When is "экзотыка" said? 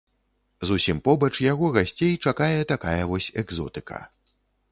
3.45-4.01